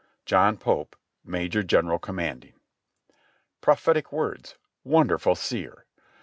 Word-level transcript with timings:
"John 0.25 0.57
Pope, 0.57 0.95
"Major 1.23 1.61
General 1.61 1.99
Commanding." 1.99 2.55
Prophetic 3.61 4.11
words! 4.11 4.55
Wonderful 4.83 5.35
seer! 5.35 5.85